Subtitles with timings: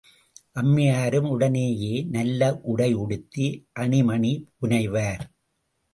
[0.51, 3.47] அம்மையாரும் உடனேயே நல்ல உடை உடுத்தி,
[3.79, 5.23] அணிமணி புனைவார்.